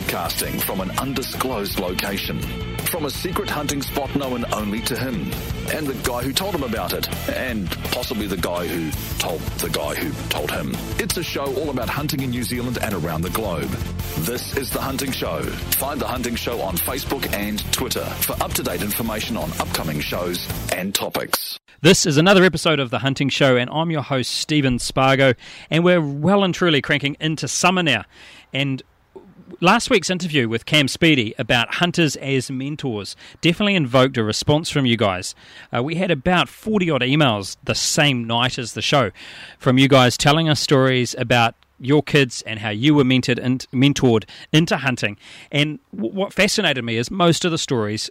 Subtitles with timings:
[0.00, 2.40] broadcasting from an undisclosed location.
[2.86, 5.30] From a secret hunting spot known only to him,
[5.74, 9.68] and the guy who told him about it, and possibly the guy who told the
[9.68, 10.74] guy who told him.
[10.98, 13.68] It's a show all about hunting in New Zealand and around the globe.
[14.20, 15.42] This is The Hunting Show.
[15.42, 20.00] Find The Hunting Show on Facebook and Twitter for up to date information on upcoming
[20.00, 21.58] shows and topics.
[21.82, 25.34] This is another episode of The Hunting Show, and I'm your host, Stephen Spargo,
[25.70, 28.04] and we're well and truly cranking into summer now.
[28.52, 28.82] And
[29.60, 34.86] last week's interview with Cam Speedy about hunters as mentors definitely invoked a response from
[34.86, 35.34] you guys.
[35.74, 39.10] Uh, we had about 40 odd emails the same night as the show
[39.58, 43.58] from you guys telling us stories about your kids and how you were mentored, in,
[43.72, 45.16] mentored into hunting.
[45.50, 48.10] And w- what fascinated me is most of the stories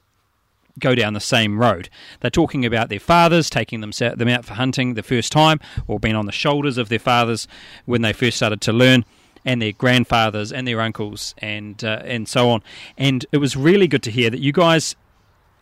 [0.79, 1.89] go down the same road.
[2.21, 5.99] They're talking about their fathers taking them, them out for hunting the first time or
[5.99, 7.47] being on the shoulders of their fathers
[7.85, 9.03] when they first started to learn
[9.45, 12.63] and their grandfathers and their uncles and uh, and so on.
[12.97, 14.95] And it was really good to hear that you guys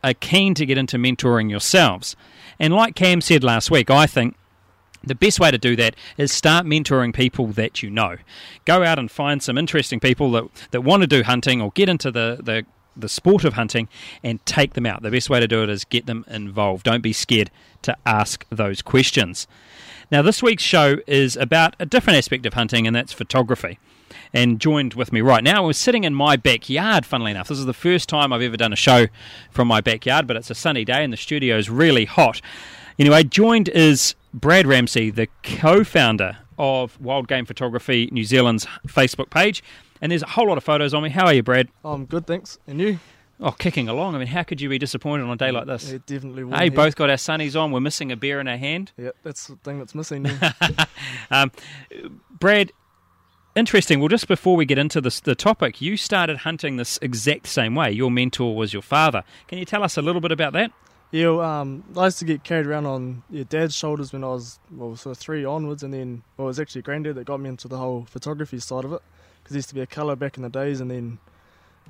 [0.03, 2.15] are keen to get into mentoring yourselves.
[2.59, 4.35] And like Cam said last week, I think
[5.03, 8.17] the best way to do that is start mentoring people that you know.
[8.65, 11.89] Go out and find some interesting people that, that want to do hunting or get
[11.89, 13.87] into the, the, the sport of hunting
[14.23, 15.01] and take them out.
[15.01, 16.83] The best way to do it is get them involved.
[16.83, 17.51] Don't be scared
[17.83, 19.47] to ask those questions.
[20.09, 23.77] Now, this week's show is about a different aspect of hunting, and that's photography.
[24.33, 27.49] And joined with me right now, we're sitting in my backyard, funnily enough.
[27.49, 29.07] This is the first time I've ever done a show
[29.51, 32.39] from my backyard, but it's a sunny day and the studio is really hot.
[32.97, 39.29] Anyway, joined is Brad Ramsay, the co founder of Wild Game Photography New Zealand's Facebook
[39.29, 39.61] page.
[40.01, 41.09] And there's a whole lot of photos on me.
[41.09, 41.67] How are you, Brad?
[41.83, 42.59] I'm good, thanks.
[42.65, 42.99] And you?
[43.39, 44.15] Oh, kicking along.
[44.15, 45.91] I mean, how could you be disappointed on a day like this?
[45.91, 46.57] Yeah, definitely.
[46.57, 47.71] Hey, both got our sunnies on.
[47.71, 48.91] We're missing a beer in our hand.
[48.97, 50.25] Yeah, that's the thing that's missing.
[51.31, 51.51] um,
[52.31, 52.71] Brad,
[53.55, 53.99] interesting.
[53.99, 57.75] Well, just before we get into this, the topic, you started hunting this exact same
[57.75, 57.91] way.
[57.91, 59.23] Your mentor was your father.
[59.47, 60.71] Can you tell us a little bit about that?
[61.11, 64.59] Yeah, um, I used to get carried around on your dad's shoulders when I was
[64.71, 67.49] well, sort of three onwards, and then well, it was actually granddad that got me
[67.49, 69.01] into the whole photography side of it
[69.41, 71.19] because he used to be a culler back in the days, and then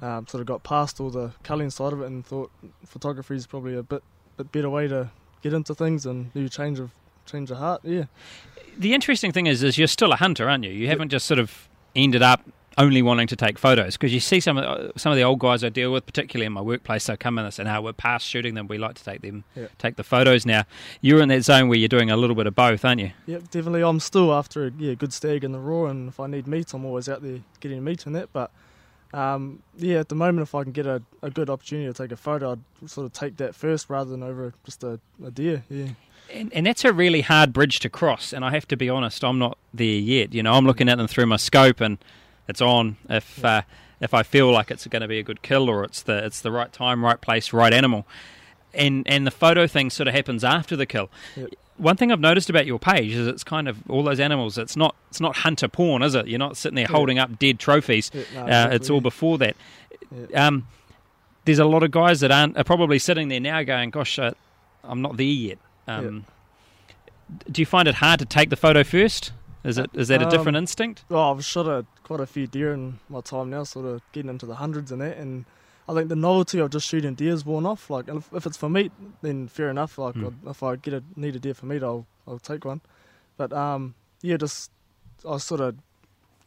[0.02, 2.52] um, sort of got past all the culling side of it and thought
[2.86, 4.04] photography is probably a bit
[4.38, 5.10] bit better way to
[5.42, 6.92] get into things and new change of
[7.26, 7.82] change of heart.
[7.84, 8.06] Yeah.
[8.78, 10.72] The interesting thing is, is you're still a hunter, aren't you?
[10.72, 12.42] You haven't just sort of ended up
[12.78, 15.40] only wanting to take photos because you see some of the, some of the old
[15.40, 17.94] guys I deal with, particularly in my workplace, they come in and say, "No, we're
[17.94, 18.68] past shooting them.
[18.68, 19.68] We like to take them, yeah.
[19.80, 20.64] take the photos now."
[21.02, 23.12] You're in that zone where you're doing a little bit of both, aren't you?
[23.26, 23.82] Yep, definitely.
[23.82, 26.74] I'm still after a yeah, good stag in the roar, and if I need meat,
[26.74, 28.32] I'm always out there getting meat in that.
[28.32, 28.52] But
[29.14, 32.12] um, yeah, at the moment, if I can get a, a good opportunity to take
[32.12, 35.64] a photo, I'd sort of take that first rather than over just a, a deer.
[35.70, 35.90] Yeah.
[36.34, 38.34] And, and, that's a really hard bridge to cross.
[38.34, 40.34] And I have to be honest, I'm not there yet.
[40.34, 41.98] You know, I'm looking at them through my scope, and
[42.50, 42.98] it's on.
[43.10, 43.62] If uh,
[44.02, 46.42] if I feel like it's going to be a good kill, or it's the it's
[46.42, 48.06] the right time, right place, right animal,
[48.74, 51.10] and and the photo thing sort of happens after the kill.
[51.38, 54.58] Yep one thing I've noticed about your page is it's kind of all those animals.
[54.58, 56.28] It's not it's not hunter porn, is it?
[56.28, 56.96] You're not sitting there yeah.
[56.96, 58.12] holding up dead trophies.
[58.14, 59.56] Yeah, no, uh, it's all before that.
[60.30, 60.48] Yeah.
[60.48, 60.68] Um,
[61.46, 64.32] there's a lot of guys that aren't are probably sitting there now going, "Gosh, uh,
[64.84, 66.26] I'm not there yet." Um,
[67.50, 69.32] do you find it hard to take the photo first?
[69.64, 71.04] Is it is that a different um, instinct?
[71.10, 74.30] Well, I've shot a, quite a few deer in my time now, sort of getting
[74.30, 75.46] into the hundreds and that, and
[75.90, 77.90] I think the novelty of just shooting deer's worn off.
[77.90, 79.98] Like if, if it's for meat, then fair enough.
[79.98, 80.34] Like Mm.
[80.50, 82.82] if I get a need a deer for meat, I'll I'll take one.
[83.38, 84.72] But um, yeah, just
[85.28, 85.76] I sort of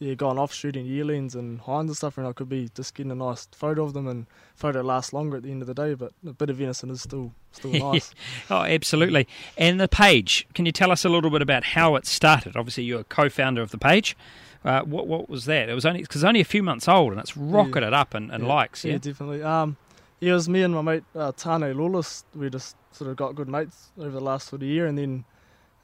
[0.01, 3.13] yeah gone off shooting yearlings and hinds and stuff, and I could be just getting
[3.13, 5.95] a nice photo of them, and photo lasts longer at the end of the day.
[5.95, 8.13] But a bit of venison is still still nice.
[8.51, 9.29] oh, absolutely.
[9.57, 12.57] And the page, can you tell us a little bit about how it started?
[12.57, 14.17] Obviously, you're a co-founder of the page.
[14.65, 15.69] Uh, what what was that?
[15.69, 18.01] It was only because only a few months old, and it's rocketed yeah.
[18.01, 18.49] up and, and yeah.
[18.49, 18.85] likes.
[18.85, 18.93] Yeah?
[18.93, 19.43] yeah, definitely.
[19.43, 19.77] Um,
[20.21, 22.25] yeah, it was me and my mate uh, Tane Lawless.
[22.35, 25.25] We just sort of got good mates over the last sort of year, and then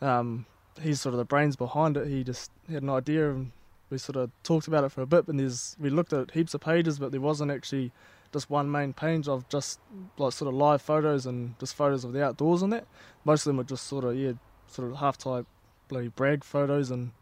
[0.01, 0.47] um,
[0.81, 2.09] he's sort of the brains behind it.
[2.09, 3.53] He just had an idea, and
[3.91, 5.29] we sort of talked about it for a bit.
[5.29, 7.93] And there's we looked at heaps of pages, but there wasn't actually
[8.33, 9.81] just one main page of just
[10.19, 12.87] like sort of live photos and just photos of the outdoors and that.
[13.25, 14.33] Most of them were just sort of yeah,
[14.69, 15.47] sort of half type
[15.89, 17.13] bloody brag photos and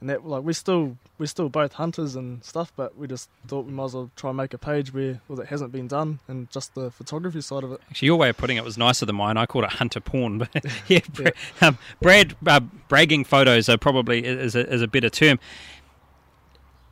[0.00, 3.64] and that like we still we're still both hunters and stuff, but we just thought
[3.64, 6.20] we might as well try and make a page where well it hasn't been done
[6.28, 7.80] and just the photography side of it.
[7.88, 9.38] Actually, your way of putting it was nicer than mine.
[9.38, 10.50] I called it hunter porn, but
[10.88, 11.30] yeah, yeah.
[11.62, 15.38] Um, Brad uh, bragging photos are probably is a, is a better term.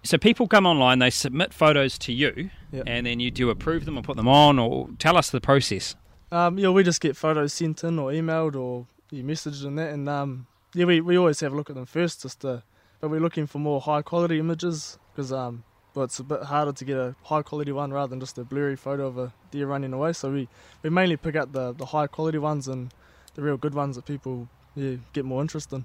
[0.05, 2.85] So people come online, they submit photos to you, yep.
[2.87, 5.97] and then you do approve them or put them on, or tell us the process.
[6.31, 9.93] Um, yeah, we just get photos sent in or emailed or you messaged and that,
[9.93, 12.63] and um, yeah, we, we always have a look at them first just to
[13.05, 15.63] but we're looking for more high quality images because um,
[15.93, 18.45] but it's a bit harder to get a high quality one rather than just a
[18.45, 20.15] blurry photo of a deer running away.
[20.15, 20.49] So we,
[20.83, 22.95] we mainly pick out the, the high quality ones and
[23.35, 25.85] the real good ones that people yeah, get more interest in.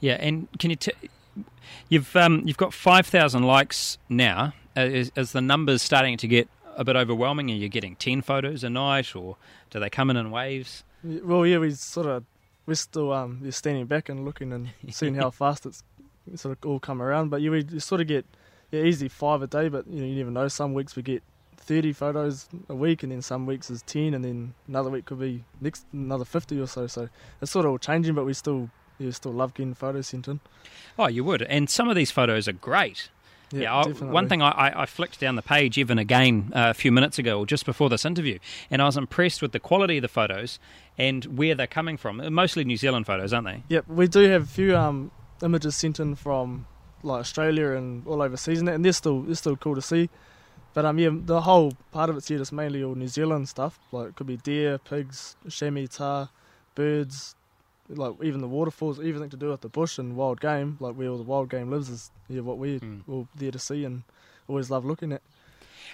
[0.00, 0.92] Yeah, and can you t-
[1.88, 4.52] you've um, you've got five thousand likes now.
[4.76, 7.50] Uh, is, is the numbers starting to get a bit overwhelming?
[7.50, 9.36] Are you getting ten photos a night, or
[9.70, 10.84] do they come in in waves?
[11.02, 12.24] Well, yeah, we sort of
[12.66, 15.82] we're still um yeah, standing back and looking and seeing how fast it's
[16.36, 17.30] sort of all come around.
[17.30, 18.24] But yeah, we you sort of get
[18.70, 20.48] yeah, easy five a day, but you know you never know.
[20.48, 21.22] Some weeks we get
[21.56, 25.20] thirty photos a week, and then some weeks is ten, and then another week could
[25.20, 26.86] be next another fifty or so.
[26.86, 27.08] So
[27.40, 28.70] it's sort of all changing, but we still
[29.04, 30.40] yeah still love getting photos sent in.
[30.98, 31.42] Oh, you would.
[31.42, 33.08] And some of these photos are great.
[33.52, 34.08] Yeah, I- definitely.
[34.08, 37.38] one thing I, I, flicked down the page even again uh, a few minutes ago,
[37.38, 38.38] or just before this interview,
[38.70, 40.58] and I was impressed with the quality of the photos
[40.98, 42.32] and where they're coming from.
[42.32, 43.62] Mostly New Zealand photos, aren't they?
[43.68, 45.10] Yep, we do have a few um,
[45.42, 46.66] images sent in from
[47.02, 50.08] like Australia and all overseas, and, that, and they're still they're still cool to see.
[50.72, 53.78] But um, yeah, the whole part of it's here is mainly all New Zealand stuff.
[53.92, 56.30] Like it could be deer, pigs, chamois, tahr,
[56.74, 57.36] birds,
[57.88, 60.76] like even the waterfalls, everything to do with the bush and wild game.
[60.80, 63.02] Like where all the wild game lives is yeah what we're Mm.
[63.08, 64.02] all there to see and
[64.48, 65.22] always love looking at.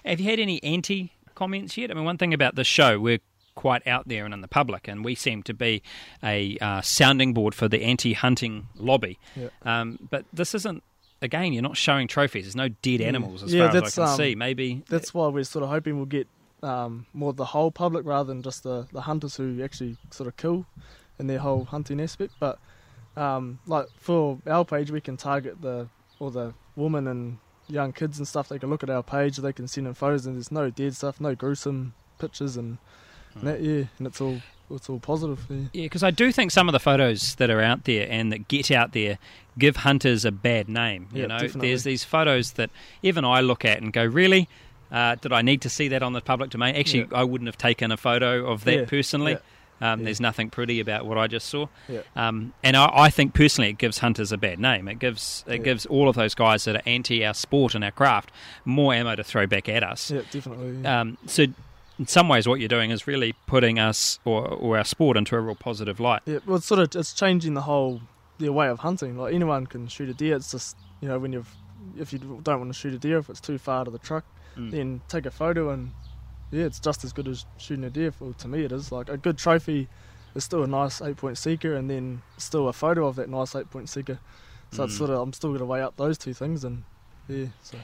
[0.04, 1.90] Have you had any anti comments yet?
[1.90, 3.18] I mean, one thing about this show, we're
[3.54, 5.82] quite out there and in the public, and we seem to be
[6.22, 9.18] a uh, sounding board for the anti hunting lobby.
[9.36, 9.48] Yeah.
[9.62, 10.82] Um, but this isn't,
[11.20, 12.44] again, you're not showing trophies.
[12.44, 14.34] There's no dead animals as Yeah, far as I can um, see.
[14.34, 14.82] Maybe.
[14.88, 16.28] That's why we're sort of hoping we'll get
[16.62, 20.28] um, more of the whole public rather than just the, the hunters who actually sort
[20.28, 20.64] of kill
[21.20, 22.32] in their whole hunting aspect.
[22.40, 22.58] But
[23.16, 25.88] um, like for our page, we can target the
[26.18, 27.38] all the women and
[27.68, 28.48] young kids and stuff.
[28.48, 30.96] They can look at our page, they can send in photos, and there's no dead
[30.96, 32.78] stuff, no gruesome pictures, and,
[33.34, 34.40] and that yeah, and it's all
[34.70, 35.46] it's all positive.
[35.48, 35.56] Yeah.
[35.72, 38.46] Yeah, because I do think some of the photos that are out there and that
[38.48, 39.18] get out there
[39.58, 41.08] give hunters a bad name.
[41.12, 41.68] You Yeah, know, definitely.
[41.68, 42.70] there's these photos that
[43.02, 44.48] even I look at and go, really.
[44.92, 46.74] Uh, did I need to see that on the public domain?
[46.76, 47.18] Actually, Yeah.
[47.18, 49.38] I wouldn't have taken a photo of that Yeah, personally.
[49.80, 50.04] Um, yeah.
[50.06, 51.66] There's nothing pretty about what I just saw.
[51.88, 52.00] Yeah.
[52.16, 54.88] Um, and I, I think personally, it gives hunters a bad name.
[54.88, 55.56] It gives it Yeah.
[55.58, 58.30] gives all of those guys that are anti our sport and our craft
[58.64, 60.10] more ammo to throw back at us.
[60.10, 60.84] yeah, definitely.
[60.86, 61.46] Um, so,
[61.98, 65.36] in some ways, what you're doing is really putting us or, or our sport into
[65.36, 66.22] a real positive light.
[66.26, 68.00] Yeah, well, it's sort of it's changing the whole
[68.38, 69.18] their way of hunting.
[69.18, 70.36] Like anyone can shoot a deer.
[70.36, 71.54] It's just you know when you've
[71.98, 74.24] if you don't want to shoot a deer if it's too far to the truck,
[74.56, 74.70] Mm.
[74.72, 75.92] then take a photo and
[76.50, 78.12] yeah, it's just as good as shooting a deer.
[78.20, 79.88] Well, to me, it is like a good trophy
[80.34, 83.54] is still a nice eight point sika, and then still a photo of that nice
[83.54, 84.18] eight point sika.
[84.72, 84.98] So it's Mm.
[84.98, 86.84] sort of I'm still going to weigh up those two things, and
[87.28, 87.76] yeah, so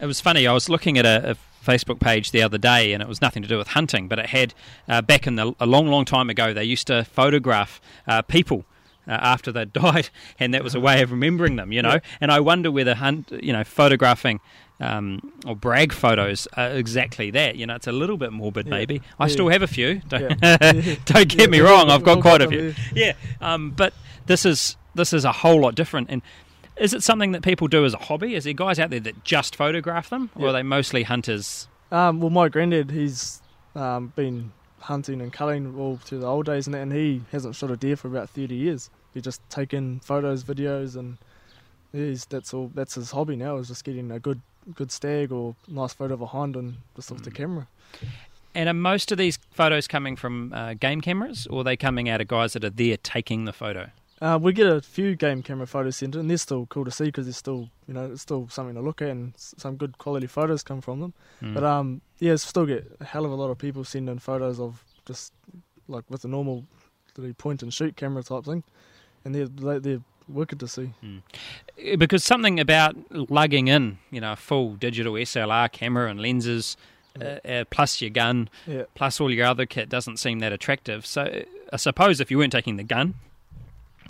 [0.00, 0.46] It was funny.
[0.46, 3.42] I was looking at a, a Facebook page the other day, and it was nothing
[3.42, 4.54] to do with hunting, but it had
[4.88, 6.52] uh, back in the a long, long time ago.
[6.54, 8.64] They used to photograph uh, people.
[9.06, 11.92] Uh, after they died, and that was a way of remembering them, you know.
[11.94, 12.00] Yeah.
[12.20, 14.38] And I wonder whether hunt, you know, photographing
[14.80, 17.56] um, or brag photos are exactly that.
[17.56, 18.70] You know, it's a little bit morbid, Yeah.
[18.70, 19.02] maybe.
[19.18, 19.32] I Yeah.
[19.32, 20.00] still have a few.
[20.08, 20.40] Don't,
[21.04, 21.90] don't get me wrong.
[21.90, 22.74] I've got quite a few.
[22.94, 23.92] Yeah, um, but
[24.26, 26.08] this is this is a whole lot different.
[26.10, 26.22] And
[26.76, 28.34] is it something that people do as a hobby?
[28.34, 31.68] Is there guys out there that just photograph them, or are they mostly hunters?
[31.90, 33.40] Um, well, my granddad, he's
[33.74, 37.70] um, been hunting and culling all through the old days, and, and he hasn't shot
[37.70, 38.90] a deer for about thirty years.
[39.14, 41.18] He just taken photos, videos, and
[41.92, 42.70] he's, that's all.
[42.74, 44.40] That's his hobby now is just getting a good
[44.74, 47.34] good stag or nice photo of a hind and just off the Mm.
[47.34, 47.68] camera.
[48.54, 52.08] And are most of these photos coming from uh, game cameras, or are they coming
[52.08, 53.90] out of guys that are there taking the photo?
[54.20, 56.26] Uh, we get a few game camera photos sent in.
[56.26, 59.00] They're still cool to see because they're still, you know, it's still something to look
[59.00, 61.12] at, and some good quality photos come from them.
[61.40, 61.54] Mm.
[61.54, 64.82] But um, yeah, still get a hell of a lot of people sending photos of
[65.06, 65.32] just
[65.86, 66.64] like with the normal
[67.14, 68.62] the point and shoot camera type thing,
[69.24, 70.92] and they're they- they're wicked to see.
[71.02, 72.96] Uh, because something about
[73.30, 76.76] lugging in, you know, a full digital SLR camera and lenses,
[77.20, 81.06] uh, uh, plus your gun, Yeah, plus all your other kit doesn't seem that attractive.
[81.06, 83.14] So I suppose if you weren't taking the gun,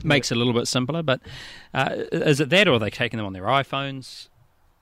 [0.04, 1.02] makes it a little bit simpler.
[1.02, 1.20] But
[1.74, 4.28] uh, is it that, or are they taking them on their iPhones?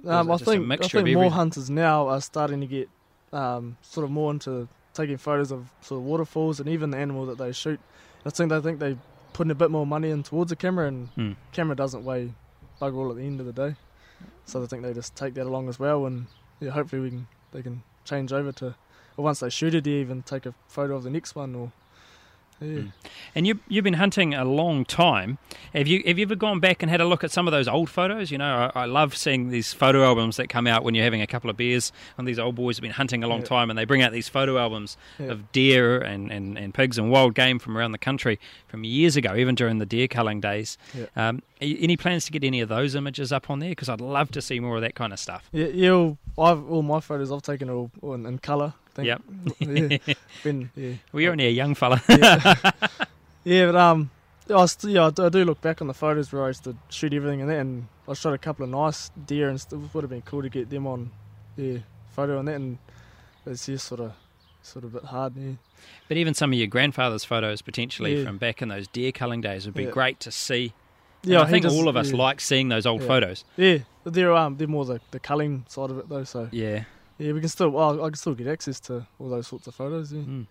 [0.07, 2.89] Um, I think I think more hunters now are starting to get
[3.33, 7.27] um, sort of more into taking photos of sort of waterfalls and even the animal
[7.27, 7.81] that they shoot.
[8.25, 8.97] I think they think they
[9.37, 11.33] putting a bit more money in towards the camera, and Hmm.
[11.53, 12.33] camera doesn't weigh
[12.81, 13.77] bugger all at the end of the day.
[14.47, 16.27] So I think they just take that along as well, and
[16.59, 18.75] yeah, hopefully we can they can change over to,
[19.17, 21.71] or once they shoot it, they even take a photo of the next one, or
[22.61, 22.83] Yeah.
[23.35, 25.37] And you you've been hunting a long time.
[25.75, 27.69] Have you have you ever gone back and had a look at some of those
[27.69, 28.31] old photos?
[28.31, 31.21] You know, I, I love seeing these photo albums that come out when you're having
[31.21, 31.93] a couple of beers.
[32.17, 33.47] And these old boys have been hunting a long Yeah.
[33.47, 35.27] time, and they bring out these photo albums Yeah.
[35.27, 39.17] of deer and, and, and pigs and wild game from around the country from years
[39.17, 40.79] ago, even during the deer culling days.
[41.15, 43.71] Um, any plans to get any of those images up on there?
[43.71, 45.49] Because I'd love to see more of that kind of stuff.
[45.53, 48.73] Yeah, all, I've, all my photos I've taken are all, all in, in colour.
[48.97, 49.07] Think.
[49.07, 49.23] Yep.
[49.61, 50.93] yeah, been, yeah.
[51.13, 52.03] Well, you're only a young fella.
[52.09, 54.11] Yeah, but um,
[54.55, 56.65] I st- yeah, I do, I do look back on the photos where I used
[56.65, 59.95] to shoot everything and that, and I shot a couple of nice deer, and it
[59.95, 61.11] would have been cool to get them on,
[61.57, 61.79] yeah,
[62.13, 62.79] photo and that, and
[63.45, 64.13] it's just sort of,
[64.63, 65.37] sort of a bit hard.
[65.37, 65.53] Yeah,
[66.09, 68.25] But even some of your grandfather's photos, potentially Yeah.
[68.25, 69.91] from back in those deer culling days, would be Yeah.
[69.91, 70.73] great to see.
[71.23, 72.17] yeah, And I think does- all of us yeah.
[72.17, 73.07] like seeing those old Yeah.
[73.09, 73.45] photos.
[73.57, 76.25] Yeah, they're um, they're more the, the culling side of it though.
[76.25, 76.85] So Yeah.
[77.19, 79.75] Yeah, we can still, well, I can still get access to all those sorts of
[79.75, 80.13] photos.
[80.13, 80.47] Yeah, Mm.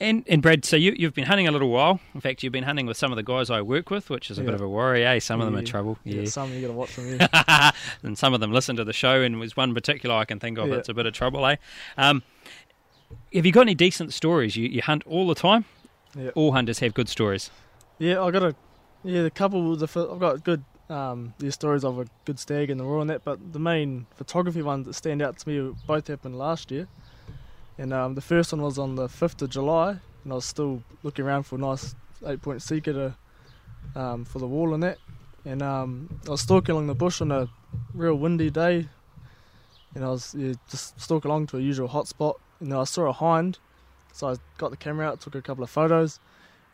[0.00, 2.00] And and Brad, so you you've been hunting a little while.
[2.16, 4.38] In fact, you've been hunting with some of the guys I work with, which is
[4.40, 5.06] a bit of a worry.
[5.06, 5.20] Eh?
[5.20, 5.98] Some of them are trouble.
[6.02, 6.22] yeah.
[6.22, 6.24] Yeah.
[6.28, 7.16] some you got to watch them.
[7.30, 7.70] Yeah,
[8.02, 10.58] and some of them listen to the show, and there's one particular I can think
[10.58, 10.74] of Yeah.
[10.74, 11.46] that's a bit of trouble.
[11.46, 11.56] Eh?
[11.96, 12.24] Um,
[13.32, 14.56] have you got any decent stories?
[14.56, 15.64] You you hunt all the time.
[16.18, 16.30] Yeah.
[16.34, 17.52] All hunters have good stories.
[18.00, 18.56] yeah, I got a,
[19.04, 20.64] yeah, the couple, Of the I've got good.
[20.90, 24.06] Um, the stories of a good stag in the roar and that, but the main
[24.16, 26.88] photography ones that stand out to me both happened last year.
[27.78, 30.82] And um, the first one was on the 5th of July, and I was still
[31.02, 31.94] looking around for a nice
[32.26, 33.16] eight point sika to,
[33.98, 34.98] um, for the wall and that.
[35.44, 37.48] And um, I was stalking along the bush on a
[37.92, 38.88] real windy day,
[39.94, 42.40] and I was yeah, just stalking along to a usual hot spot.
[42.60, 43.58] And then I saw a hind,
[44.12, 46.20] so I got the camera out, took a couple of photos,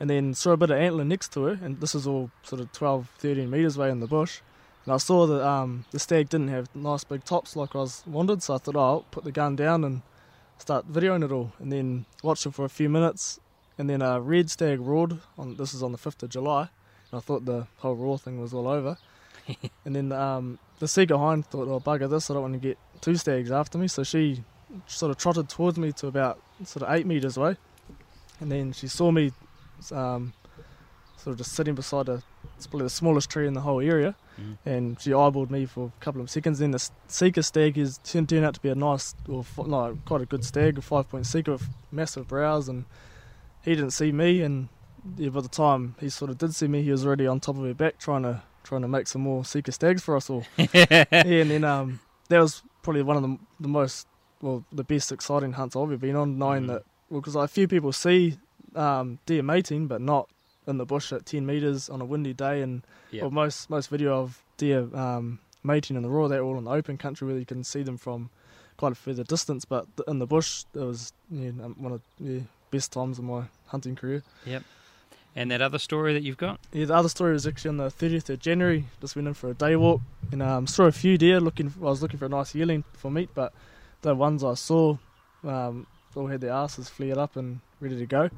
[0.01, 1.59] and then saw a bit of antler next to her.
[1.63, 4.41] And this is all sort of 12, 13 metres away in the bush.
[4.85, 8.03] And I saw that um, the stag didn't have nice big tops like I was
[8.07, 10.01] wanted, so I thought, oh, I'll put the gun down and
[10.57, 11.53] start videoing it all.
[11.59, 13.39] And then watched it for a few minutes,
[13.77, 15.19] and then a red stag roared.
[15.37, 16.71] On this is on the 5th of July,
[17.13, 18.97] and I thought the whole roar thing was all over.
[19.85, 22.79] and then um, the sika hind thought, oh, bugger this, I don't want to get
[23.03, 23.87] two stags after me.
[23.87, 24.43] So she
[24.87, 27.57] sort of trotted towards me to about sort of eight metres away.
[28.41, 29.33] And then she saw me
[29.93, 30.33] um,
[31.17, 32.23] sort of just sitting beside a,
[32.57, 34.15] it's probably the smallest tree in the whole area.
[34.41, 34.57] Mm.
[34.65, 36.59] And she eyeballed me for a couple of seconds.
[36.61, 40.23] Then the sika stag is turned out to be a nice, or f- no, quite
[40.23, 42.69] a good stag, a five point sika with massive brows.
[42.69, 42.85] And
[43.63, 44.41] he didn't see me.
[44.41, 44.69] And
[45.17, 47.57] yeah, by the time he sort of did see me, he was already on top
[47.59, 50.45] of her back trying to trying to make some more sika stags for us all.
[50.73, 54.07] yeah, and then um, that was probably one of the, the most,
[54.43, 56.69] well, the best exciting hunts I've ever been on, knowing Mm.
[56.69, 58.37] that, well, because a few people see
[58.75, 60.29] um, deer mating, but not
[60.67, 62.63] in the bush at 10 metres on a windy day.
[62.63, 63.23] And Yep.
[63.23, 66.71] well, most, most video of deer um, mating in the roar, they're all in the
[66.71, 68.31] open country where you can see them from
[68.77, 69.65] quite a further distance.
[69.65, 73.19] But th- in the bush, it was yeah, um, one of the yeah, best times
[73.19, 74.23] of my hunting career.
[74.47, 74.63] Yep.
[75.37, 76.59] And that other story that you've got?
[76.73, 78.87] Yeah, the other story was actually on the 30th of January.
[79.01, 80.01] Just went in for a day walk
[80.33, 81.41] and um, saw a few deer.
[81.41, 83.53] Looking, I was looking for a nice yearling for meat, but
[84.03, 84.97] the ones I saw
[85.45, 85.87] um,
[86.17, 88.29] all had their asses flared up and ready to go.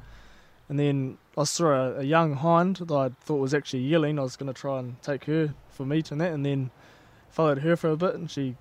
[0.69, 4.17] And then I saw a, a young hind that I thought was actually yearling.
[4.17, 6.71] I was going to try and take her for meat and that, and then
[7.29, 8.55] followed her for a bit, and she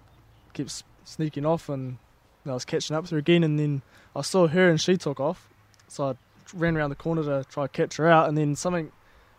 [0.52, 1.98] kept sneaking off, and
[2.46, 3.44] I was catching up to her again.
[3.44, 3.82] And then
[4.16, 5.48] I saw her, and she took off,
[5.88, 6.14] so I
[6.54, 8.90] ran around the corner to try and catch her out, and then something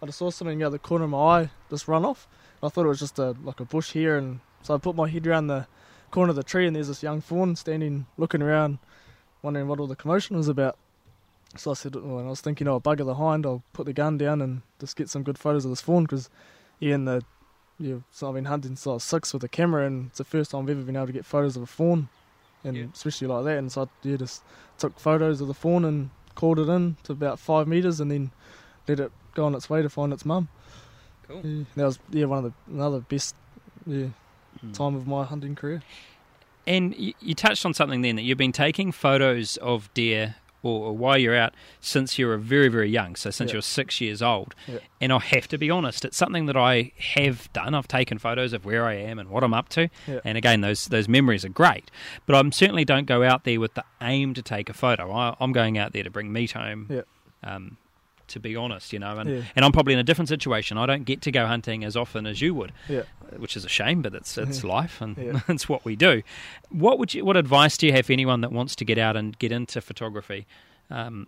[0.01, 2.27] I just saw something out the corner of my eye just run off.
[2.61, 5.07] I thought it was just a like a bush here, and so I put my
[5.07, 5.67] head around the
[6.11, 8.79] corner of the tree, and there's this young fawn standing, looking around,
[9.41, 10.77] wondering what all the commotion was about.
[11.55, 14.17] So I said, well, I was thinking, oh, bugger the hind, I'll put the gun
[14.17, 16.29] down and just get some good photos of this fawn, because
[16.79, 17.23] yeah, in the
[17.79, 20.23] yeah, so I've been hunting since I was six with a camera, and it's the
[20.23, 22.07] first time I've ever been able to get photos of a fawn,
[22.63, 22.85] and Yeah.
[22.93, 23.57] especially like that.
[23.57, 24.43] And so I yeah, just
[24.77, 28.31] took photos of the fawn and called it in to about five meters, and then
[28.87, 30.49] let it go on its way to find its mum.
[31.27, 31.41] Cool.
[31.43, 33.35] Yeah, that was yeah one of the another best
[33.85, 34.07] yeah
[34.63, 34.73] Mm.
[34.73, 35.81] time of my hunting career.
[36.67, 40.87] And you, you touched on something then that you've been taking photos of deer or,
[40.87, 43.15] or while you're out since you were very, very young.
[43.15, 43.55] So since Yeah.
[43.55, 44.55] you're six years old.
[44.67, 44.79] Yeah.
[44.99, 47.75] And I have to be honest, it's something that I have done.
[47.75, 49.89] I've taken photos of where I am and what I'm up to.
[50.07, 50.21] Yeah.
[50.25, 51.91] And again, those those memories are great.
[52.25, 55.11] But I certainly don't go out there with the aim to take a photo.
[55.11, 56.87] I, I'm going out there to bring meat home.
[56.89, 57.01] Yeah.
[57.43, 57.77] Um,
[58.33, 59.41] to be honest, you know, and, Yeah.
[59.55, 60.77] and I'm probably in a different situation.
[60.77, 63.03] I don't get to go hunting as often as you would Yeah.
[63.37, 65.39] which is a shame, but it's it's life and Yeah.
[65.47, 66.21] it's what we do.
[66.69, 67.23] What would you?
[67.25, 69.81] What advice do you have for anyone that wants to get out and get into
[69.81, 70.45] photography?
[70.91, 71.27] Um,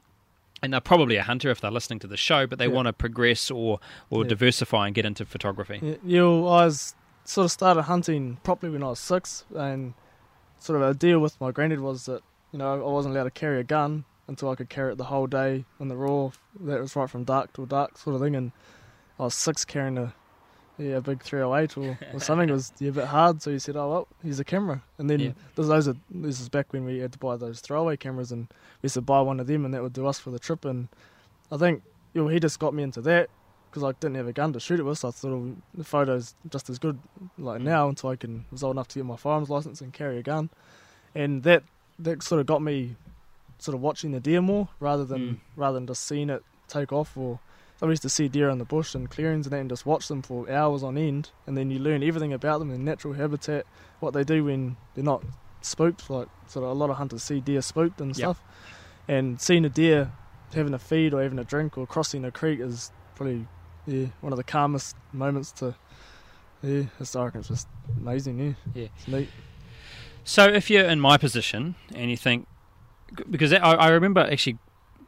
[0.61, 2.73] and they're probably a hunter if they're listening to the show, but they Yeah.
[2.73, 4.29] want to progress or or Yeah.
[4.29, 5.79] diversify and get into photography.
[5.81, 9.93] Yeah, you know, I was sort of started hunting properly when I was six, and
[10.59, 12.21] sort of a deal with my granddad was that
[12.51, 15.05] you know I wasn't allowed to carry a gun until I could carry it the
[15.05, 16.31] whole day on the roar.
[16.61, 18.35] That was right from dark till dark sort of thing.
[18.35, 18.51] And
[19.19, 20.13] I was six carrying a
[20.77, 22.49] yeah a big 308 or, or something.
[22.49, 23.41] It was yeah, a bit hard.
[23.41, 24.83] So he said, oh well, here's a camera.
[24.97, 25.31] And then Yeah.
[25.55, 28.47] those those are this is back when we had to buy those throwaway cameras, and
[28.81, 30.65] we used to buy one of them, and that would do us for the trip.
[30.65, 30.87] And
[31.51, 33.29] I think you know, he just got me into that
[33.69, 34.99] because I didn't have a gun to shoot it with.
[34.99, 36.97] So I thought oh, the photos just as good
[37.37, 37.65] like mm.
[37.65, 40.23] now until I can was old enough to get my firearms license and carry a
[40.23, 40.49] gun,
[41.13, 41.63] and that
[41.99, 42.95] that sort of got me
[43.59, 45.37] sort of watching the deer more rather than Mm.
[45.55, 47.39] rather than just seeing it take off or.
[47.81, 50.07] I used to see deer in the bush and clearings and that and just watch
[50.07, 53.65] them for hours on end and then you learn everything about them, their natural habitat,
[53.99, 55.21] what they do when they're not
[55.61, 58.17] spooked, like sort of a lot of hunters see deer spooked and Yep.
[58.17, 58.41] stuff.
[59.09, 60.09] And seeing a deer
[60.53, 63.45] having a feed or having a drink or crossing a creek is probably
[63.85, 65.75] yeah, one of the calmest moments to
[66.63, 68.53] yeah, it's, I it's just amazing, yeah.
[68.73, 68.87] Yeah.
[68.95, 69.29] It's neat.
[70.23, 72.47] So if you're in my position and you think,
[73.29, 74.57] because I, I remember actually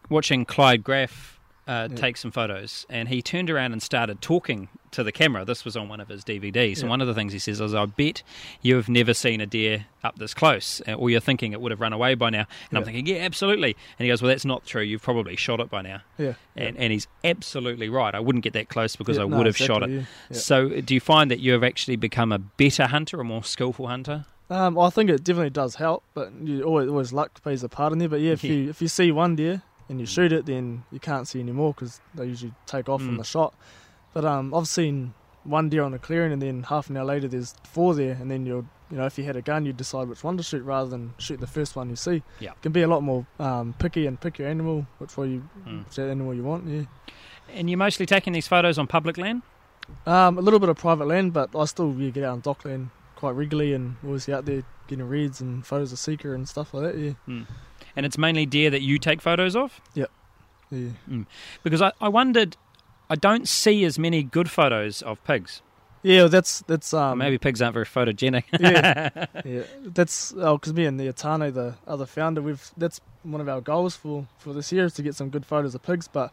[0.10, 1.34] watching Clyde Graf
[1.68, 1.98] uh, Yeah.
[1.98, 5.44] take some photos, and he turned around and started talking to the camera.
[5.44, 7.76] This was on one of his DVDs, and one of the things he says is,
[7.76, 8.24] "I bet
[8.62, 11.72] you have never seen a deer up this close, uh, or you're thinking it would
[11.72, 14.46] have run away by now." And I'm thinking, "Yeah, absolutely." And he goes, "Well, that's
[14.46, 14.82] not true.
[14.82, 16.36] You've probably shot it by now." Yeah.
[16.56, 18.16] And, and he's absolutely right.
[18.16, 19.90] I wouldn't get that close because Yeah, I no, would have shot it.
[19.90, 20.02] yeah,
[20.32, 20.38] yeah.
[20.38, 23.88] So, do you find that you have actually become a better hunter, a more skillful
[23.88, 24.26] hunter?
[24.50, 27.92] Um, I think it definitely does help, but you always, always luck plays a part
[27.94, 28.08] in there.
[28.10, 28.54] But yeah, if Yeah.
[28.54, 31.52] you if you see one deer and you shoot it, then you can't see any
[31.52, 33.06] more because they usually take off Mm.
[33.08, 33.54] from the shot.
[34.14, 35.14] But um, I've seen
[35.44, 38.32] one deer on a clearing, and then half an hour later there's four there, and
[38.32, 40.64] then you'll you know if you had a gun, you'd decide which one to shoot
[40.64, 42.24] rather than shoot the first one you see.
[42.40, 42.52] Yeah.
[42.62, 45.84] can be a lot more um, picky and pick your animal, which way you Mm.
[45.86, 46.66] which animal you want.
[46.68, 46.84] Yeah.
[47.54, 49.42] And you're mostly taking these photos on public land?
[50.06, 52.66] Um, a little bit of private land, but I still yeah, get out on DOC
[52.66, 56.74] land quite regularly and always out there getting reads and photos of sika and stuff
[56.74, 56.98] like that.
[56.98, 57.44] Yeah,
[57.96, 59.82] And it's mainly deer that you take photos of?
[59.94, 60.06] yeah.
[61.64, 62.58] Because I, I wondered,
[63.10, 65.62] I don't see as many good photos of pigs.
[66.04, 68.44] Yeah, that's that's Or um Maybe pigs aren't very photogenic.
[68.60, 69.64] yeah, yeah.
[69.82, 73.60] That's oh, because me and the Atane, the other founder, we've that's one of our
[73.62, 76.08] goals for for this year is to get some good photos of pigs.
[76.08, 76.32] But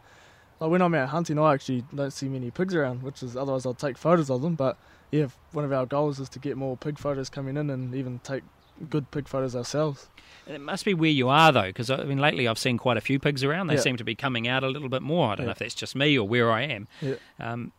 [0.59, 3.65] like, when I'm out hunting, I actually don't see many pigs around, which is otherwise
[3.65, 4.55] I'll take photos of them.
[4.55, 4.77] But
[5.15, 8.19] yeah, one of our goals is to get more pig photos coming in and even
[8.19, 8.43] take
[8.89, 10.07] good pig photos ourselves.
[10.47, 13.01] it must be where you are, though, because I mean, lately I've seen quite a
[13.01, 13.67] few pigs around.
[13.67, 13.81] They Yeah.
[13.81, 15.31] seem to be coming out a little bit more.
[15.31, 16.87] I don't know if that's just me or where I am.
[17.01, 17.15] Yeah.
[17.39, 17.71] Um,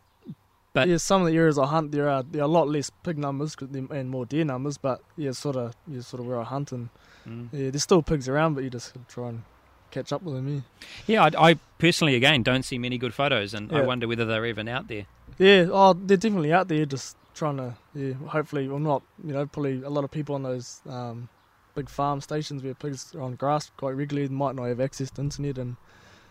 [0.73, 2.89] But- yeah, some of the areas I hunt, there are there are a lot less
[3.03, 4.77] pig numbers and more deer numbers.
[4.77, 6.89] But yeah, sort of yeah, sort of where I hunt and
[7.27, 7.47] mm.
[7.51, 9.43] yeah, there's still pigs around, but you just try and
[9.91, 10.47] catch up with them.
[10.47, 10.61] Yeah.
[11.07, 14.45] Yeah, I, I personally, again, don't see many good photos, and I wonder whether they're
[14.45, 15.05] even out there.
[15.39, 17.75] Yeah, oh, they're definitely out there, just trying to.
[17.95, 19.01] Yeah, hopefully, well, not.
[19.25, 21.29] You know, probably a lot of people on those um,
[21.75, 25.21] big farm stations where pigs are on grass quite regularly might not have access to
[25.21, 25.75] internet, and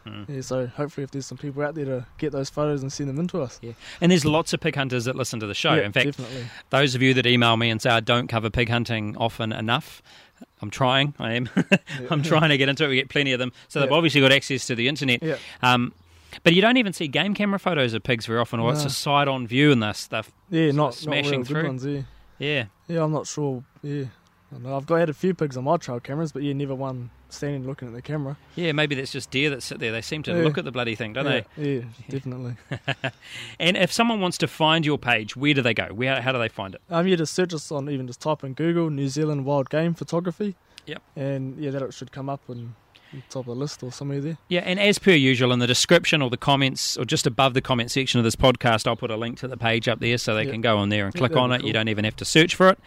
[0.07, 0.29] Mm.
[0.29, 3.09] yeah, so hopefully, if there's some people out there to get those photos and send
[3.09, 3.59] them into us.
[3.61, 3.73] Yeah.
[4.01, 5.75] And there's lots of pig hunters that listen to the show.
[5.75, 6.45] yeah, In fact, definitely.
[6.71, 10.03] those of you that email me and say I don't cover pig hunting often enough,
[10.63, 11.15] I'm trying.
[11.19, 11.51] I am.
[12.11, 12.89] I'm trying to get into it.
[12.89, 15.25] We get plenty of them, so they've obviously got access to the internet.
[15.25, 15.93] Yeah, Um,
[16.43, 18.91] but you don't even see game camera photos of pigs very often, or it's a
[18.91, 20.31] side-on view and this stuff.
[20.51, 21.67] yeah, not smashing not through.
[21.67, 21.85] ones.
[21.85, 22.03] Yeah,
[22.39, 22.65] Yeah.
[22.89, 23.63] yeah, I'm not sure.
[23.83, 24.05] Yeah,
[24.55, 24.77] I know.
[24.77, 27.67] I've got had a few pigs on my trail cameras, but yeah, never one standing
[27.67, 28.37] looking at the camera.
[28.55, 29.91] Yeah, maybe that's just deer that sit there.
[29.91, 30.45] They seem to Yeah.
[30.45, 31.75] look at the bloody thing, don't yeah, they?
[31.77, 32.55] Yeah, definitely.
[33.59, 35.87] And if someone wants to find your page, where do they go?
[35.89, 36.81] Where, how do they find it?
[36.91, 39.95] Um, yeah, just search us on even just type in Google New Zealand wild game
[39.95, 40.55] photography.
[40.87, 41.03] Yep.
[41.17, 42.75] And yeah, that should come up and on
[43.31, 44.39] top of the list or somewhere there.
[44.49, 47.61] Yeah, and as per usual, in the description or the comments, or just above the
[47.61, 50.35] comment section of this podcast, I'll put a link to the page up there so
[50.35, 51.65] they can go on there and click on it.
[51.65, 52.79] You don't even have to search for it.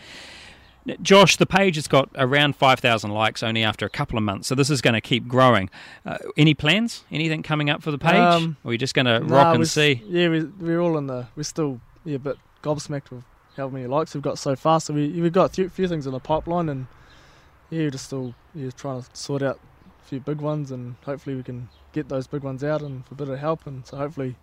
[1.01, 4.55] Josh, the page has got around 5,000 likes only after a couple of months, so
[4.55, 5.69] this is going to keep growing.
[6.05, 7.03] Uh, any plans?
[7.11, 8.13] Anything coming up for the page?
[8.15, 10.01] Um, or are we just going to Nah, rock and see?
[10.07, 11.27] Yeah, we, we're all in the.
[11.35, 13.23] We're still yeah, a bit gobsmacked with
[13.57, 14.79] how many likes we've got so far.
[14.79, 16.87] So we we've got a few, few things in the pipeline, and
[17.69, 19.59] yeah, we're just still yeah trying to sort out
[20.09, 23.17] few big ones, and hopefully we can get those big ones out and for a
[23.17, 24.35] bit of help, and so hopefully.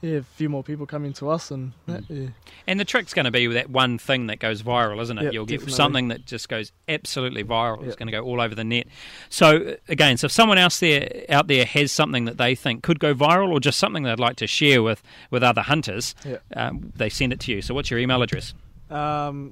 [0.00, 2.28] Yeah, a few more people coming to us, and that, yeah,
[2.68, 5.24] And the trick's going to be that one thing that goes viral, isn't it?
[5.24, 5.74] Yeah, You'll get definitely.
[5.74, 7.84] something that just goes absolutely viral.
[7.84, 8.86] It's going to go all over the net.
[9.28, 13.00] So again, so if someone else there out there has something that they think could
[13.00, 16.36] go viral, or just something they'd like to share with with other hunters, Yeah.
[16.54, 17.60] um, they send it to you.
[17.60, 18.54] So what's your email address?
[18.90, 19.50] Um,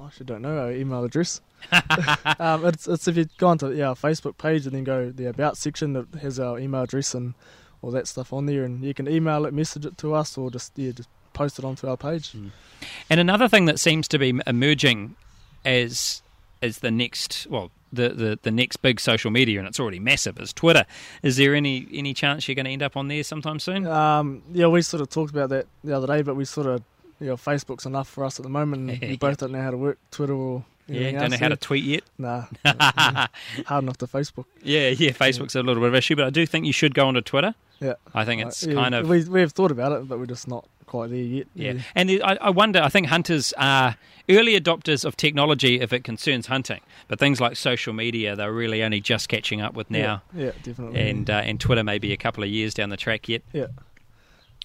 [0.00, 1.40] I actually don't know our email address.
[2.38, 5.26] um, it's, it's if you go onto yeah, our Facebook page and then go the
[5.26, 7.34] about section that has our email address and
[7.82, 10.50] all that stuff on there, and you can email it, message it to us, or
[10.50, 12.34] just yeah, just post it onto our page.
[13.10, 15.16] And another thing that seems to be emerging
[15.64, 16.22] as
[16.62, 20.38] as the next, well, the, the, the next big social media, and it's already massive,
[20.38, 20.86] is Twitter.
[21.22, 23.86] Is there any any chance you're going to end up on there sometime soon?
[23.86, 26.82] Um, yeah, we sort of talked about that the other day, but we sort of,
[27.20, 28.90] you know, Facebook's enough for us at the moment.
[28.90, 31.56] And we both don't know how to work Twitter or yeah, don't know how to
[31.56, 32.02] tweet yet.
[32.18, 32.44] Nah,
[33.66, 34.44] hard enough to Facebook.
[34.62, 36.94] Yeah, yeah, Facebook's a little bit of an issue, but I do think you should
[36.94, 37.54] go onto Twitter.
[37.80, 40.26] Yeah, I think it's Uh, yeah, kind of we we've thought about it, but we're
[40.26, 41.46] just not quite there yet.
[41.54, 42.80] Yeah, and it- I, I wonder.
[42.80, 43.96] I think hunters are
[44.28, 48.82] early adopters of technology if it concerns hunting, but things like social media, they're really
[48.82, 50.22] only just catching up with now.
[50.34, 51.10] Yeah, yeah definitely.
[51.10, 53.42] And uh, and Twitter may be a couple of years down the track yet.
[53.52, 53.66] yeah,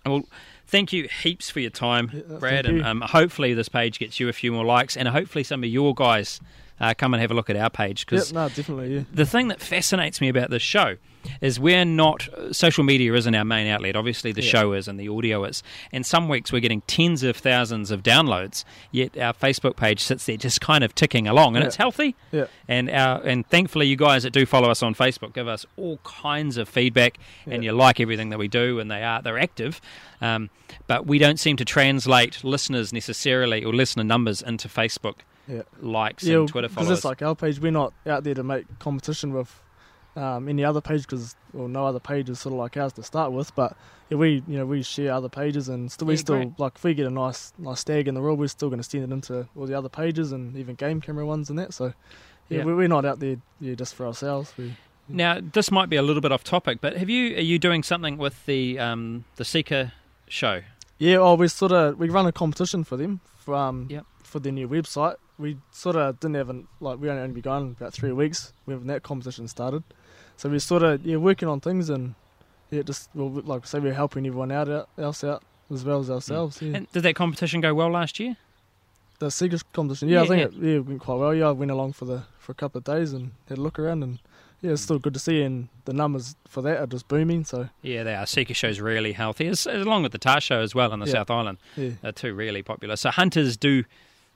[0.05, 0.23] Well,
[0.65, 4.33] thank you heaps for your time, Brad, and um, hopefully this page gets you a
[4.33, 6.41] few more likes, and hopefully some of your guys
[6.81, 8.95] uh, come and have a look at our page yeah, because no, definitely.
[8.95, 10.97] Yeah, the thing that fascinates me about this show
[11.39, 13.95] is we're not social media isn't our main outlet.
[13.95, 14.49] Obviously the Yeah.
[14.49, 15.61] show is and the audio is.
[15.91, 20.25] And some weeks we're getting tens of thousands of downloads yet our facebook page sits
[20.25, 21.67] there just kind of ticking along and Yeah.
[21.67, 22.15] it's healthy.
[22.31, 25.63] Yeah, and our and thankfully you guys that do follow us on facebook give us
[25.77, 29.37] all kinds of feedback and you like everything that we do and they are they're
[29.39, 29.79] active.
[30.21, 30.49] Um,
[30.87, 35.17] but we don't seem to translate listeners necessarily or listener numbers into facebook
[35.51, 35.61] yeah.
[35.81, 36.87] likes Yeah, and twitter followers.
[36.87, 37.59] because it's like our page.
[37.59, 39.59] We're not out there to make competition with
[40.15, 43.03] um, any other page because well, no other page is sort of like ours to
[43.03, 43.53] start with.
[43.55, 43.75] But
[44.09, 46.59] yeah, we you know we share other pages and still, we Yeah, still great.
[46.59, 48.89] like if we get a nice nice stag in the world, we're still going to
[48.89, 51.73] send it into all the other pages and even game camera ones and that.
[51.73, 51.93] So
[52.49, 52.63] yeah, Yeah.
[52.65, 54.53] we we're not out there yeah just for ourselves.
[54.57, 54.75] We,
[55.07, 57.83] Now, this might be a little bit off topic, but have you are you doing
[57.83, 59.93] something with the um, the Sika
[60.27, 60.61] show?
[60.99, 64.05] Yeah, oh, we sort of we run a competition for them From, um Yep.
[64.31, 65.15] For their new website.
[65.37, 68.87] We sort of didn't have an, like we only been going about three weeks when
[68.87, 69.83] that competition started,
[70.37, 72.15] so we're sort of yeah working on things and
[72.69, 75.99] yeah just well like I say we're helping everyone out, out else out as well
[75.99, 76.13] as mm.
[76.13, 76.61] ourselves.
[76.61, 76.77] Yeah.
[76.77, 78.37] And did that competition go well last year?
[79.19, 80.45] the secret competition, yeah, Yeah, I think yeah.
[80.69, 81.33] it yeah went quite well.
[81.33, 83.77] Yeah, I went along for the for a couple of days and had a look
[83.79, 84.19] around and
[84.61, 84.85] yeah, it's mm.
[84.85, 87.45] still good to see and the numbers for that are just booming.
[87.45, 88.25] So Yeah, they are.
[88.25, 91.11] Sika show's really healthy, as, along with the Tahr show as well in the Yeah.
[91.13, 91.57] South Island.
[91.75, 92.95] yeah, They're two really popular.
[92.95, 93.83] So hunters do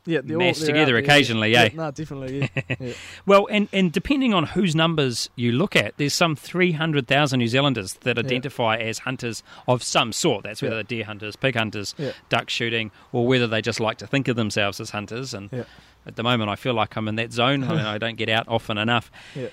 [0.05, 0.99] yeah, they're Mash they're together yeah.
[1.03, 1.61] occasionally, yeah.
[1.63, 1.69] eh?
[1.73, 2.75] No, definitely, yeah.
[2.79, 2.93] yeah.
[3.25, 7.93] well, and, and depending on whose numbers you look at, there's some 300,000 New Zealanders
[8.01, 10.43] that identify as hunters of some sort.
[10.43, 10.77] That's whether Yeah.
[10.77, 12.11] they're deer hunters, pig hunters, Yeah.
[12.29, 15.33] duck shooting, or whether they just like to think of themselves as hunters.
[15.33, 15.63] And Yeah.
[16.05, 17.63] at the moment, I feel like I'm in that zone.
[17.63, 19.11] I, mean, I don't get out often enough.
[19.35, 19.47] Yeah.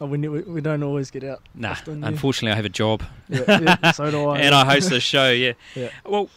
[0.00, 1.40] Oh, we, we don't always get out.
[1.54, 2.08] Nah, often, yeah.
[2.08, 4.38] unfortunately, I have a job Yeah, yeah, so do I.
[4.40, 5.30] and I host this show.
[5.30, 5.52] Yeah.
[5.76, 5.90] Yeah.
[6.04, 6.28] Well,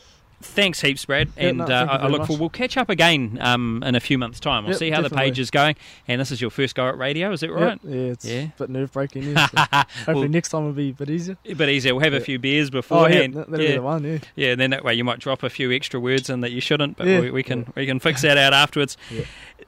[0.41, 1.29] thanks heaps, Brad.
[1.37, 2.39] Yeah, and no, uh, I, look forward.
[2.39, 4.63] We'll catch up again um, in a few months' time.
[4.63, 5.75] We'll Yep, see how the page is going.
[6.07, 7.79] And this is your first go at radio, is it Yeah, right?
[7.83, 8.39] Yeah, it's Yeah.
[8.41, 9.23] a bit nerve breaking.
[9.37, 11.37] Yeah, hopefully well, next time will be a bit easier.
[11.45, 11.93] a bit easier.
[11.95, 13.33] We'll have a few beers Oh, yeah, beforehand.
[13.33, 14.03] that, that'll be the one.
[14.03, 16.51] Yeah, Yeah, and then that way you might drop a few extra words in that
[16.51, 17.19] you shouldn't, but Yeah.
[17.21, 17.65] we, we can Yeah.
[17.75, 18.95] we can fix that out afterwards.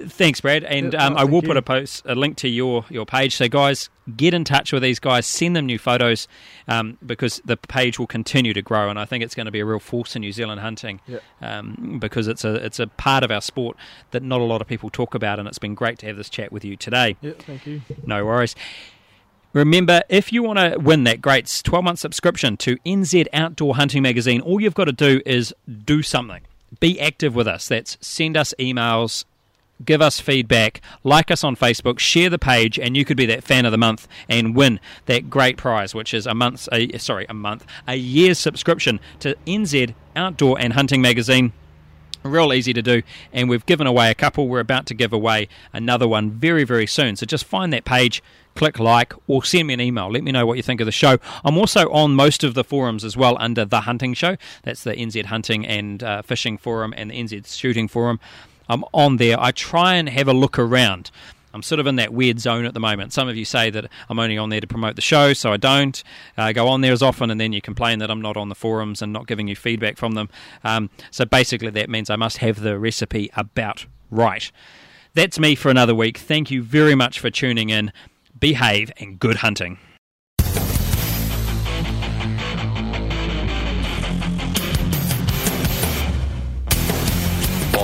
[0.01, 3.35] Thanks, Brad, and um, I will put a post a link to your your page.
[3.35, 6.27] So guys, get in touch with these guys, send them new photos,
[6.69, 9.59] um, because the page will continue to grow, and I think it's going to be
[9.59, 11.19] a real force in New Zealand hunting, Yeah.
[11.41, 13.75] um, because it's a it's a part of our sport
[14.11, 16.29] that not a lot of people talk about, and it's been great to have this
[16.29, 17.17] chat with you today.
[17.21, 17.33] yeah.
[17.39, 17.81] Thank you.
[18.05, 18.55] No worries.
[19.51, 24.03] Remember, if you want to win that great 12 month subscription to NZ Outdoor Hunting
[24.03, 25.53] Magazine, all you've got to do is
[25.85, 26.41] do something.
[26.79, 27.67] Be active with us.
[27.67, 29.25] That's send us emails,
[29.83, 33.43] give us feedback, like us on Facebook, share the page, and you could be that
[33.43, 37.25] fan of the month and win that great prize, which is a month's, a, sorry,
[37.29, 41.53] a month, a year's subscription to NZ Outdoor and Hunting Magazine.
[42.21, 44.49] Real easy to do, and we've given away a couple.
[44.49, 47.15] We're about to give away another one very, very soon.
[47.15, 48.21] So just find that page,
[48.55, 50.11] click like, or send me an email.
[50.11, 51.17] Let me know what you think of the show.
[51.45, 54.35] I'm also on most of the forums as well under The Hunting Show.
[54.63, 58.19] That's the NZ Hunting and uh, Fishing Forum and the NZ Shooting Forum.
[58.69, 59.39] I'm on there.
[59.39, 61.11] I try and have a look around.
[61.53, 63.11] I'm sort of in that weird zone at the moment.
[63.11, 65.57] Some of you say that I'm only on there to promote the show, so I
[65.57, 66.03] don't
[66.37, 68.55] uh, go on there as often, and then you complain that I'm not on the
[68.55, 70.29] forums and not giving you feedback from them.
[70.63, 74.51] Um, so basically, that means I must have the recipe about right.
[75.15, 76.19] That's me for another week.
[76.19, 77.91] Thank you very much for tuning in.
[78.39, 79.79] Behave and good hunting.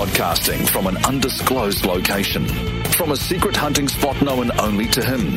[0.06, 2.46] Broadcasting from an undisclosed location.
[2.92, 5.30] From a secret hunting spot known only to him.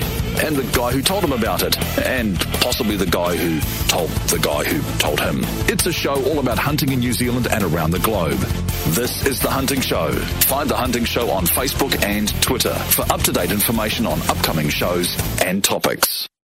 [0.45, 1.79] And the guy who told him about it.
[2.05, 5.41] And possibly the guy who told the guy who told him.
[5.73, 8.41] It's a show all about hunting in New Zealand and around the globe.
[8.89, 10.13] This is The Hunting Show.
[10.13, 14.69] Find The Hunting Show on Facebook and Twitter for up to date information on upcoming
[14.69, 16.29] shows and topics.